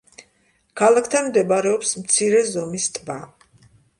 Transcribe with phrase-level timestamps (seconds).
[0.79, 3.21] ქალაქთან მდებარეობს მცირე ზომის ტბა.